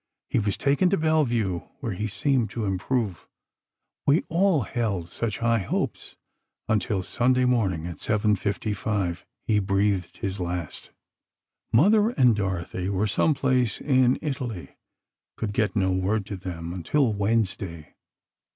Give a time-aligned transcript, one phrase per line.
[0.31, 7.03] He was taken to Bellevue, where he seemed to improve—we all held such high hopes—until
[7.03, 10.89] Sunday morning, at 7:55, he breathed his last.
[11.71, 17.93] Mother and Dorothy were some place in Italy—could get no word to them until Wednesday.